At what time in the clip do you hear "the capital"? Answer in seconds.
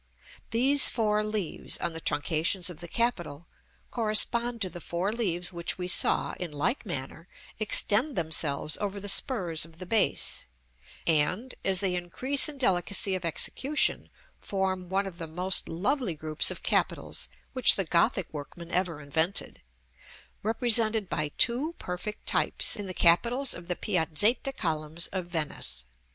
2.79-3.45